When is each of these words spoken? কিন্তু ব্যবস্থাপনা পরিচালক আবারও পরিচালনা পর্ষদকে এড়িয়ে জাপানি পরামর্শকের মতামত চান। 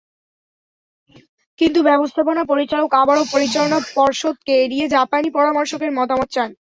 কিন্তু 1.59 1.79
ব্যবস্থাপনা 1.83 2.41
পরিচালক 2.51 2.89
আবারও 3.01 3.23
পরিচালনা 3.33 3.77
পর্ষদকে 3.95 4.53
এড়িয়ে 4.63 4.85
জাপানি 4.95 5.27
পরামর্শকের 5.37 5.91
মতামত 5.97 6.29
চান। 6.31 6.49